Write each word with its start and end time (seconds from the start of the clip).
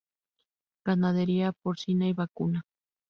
Ganadería 0.83 1.51
porcina 1.51 2.07
y 2.07 2.13
vacuna. 2.13 2.63